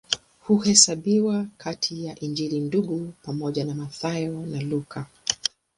Huhesabiwa 0.39 1.45
kati 1.57 2.05
ya 2.05 2.19
Injili 2.19 2.59
Ndugu 2.59 3.13
pamoja 3.23 3.65
na 3.65 3.75
Mathayo 3.75 4.45
na 4.45 4.61
Luka. 4.61 5.05